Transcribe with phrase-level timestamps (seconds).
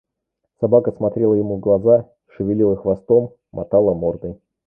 [0.59, 4.41] Собака смотрела ему в глаза, шевелила хвостом, мотала мордой.